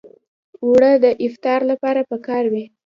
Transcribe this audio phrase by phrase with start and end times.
[0.63, 2.65] اوړه د افطار لپاره پکار وي